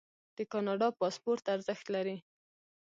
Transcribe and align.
د 0.37 0.39
کاناډا 0.51 0.87
پاسپورت 0.99 1.43
ارزښت 1.55 1.85
لري. 1.95 2.17